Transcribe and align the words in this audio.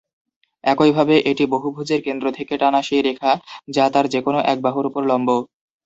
একইভাবে 0.63 1.15
এটি 1.31 1.43
বহুভুজের 1.53 1.99
কেন্দ্র 2.03 2.25
থেকে 2.31 2.53
টানা 2.57 2.81
সেই 2.83 3.01
রেখা 3.01 3.31
যা 3.69 3.85
তার 3.93 4.05
যেকোন 4.13 4.35
এক 4.45 4.57
বাহুর 4.65 4.85
উপর 4.89 5.01
লম্ব। 5.07 5.29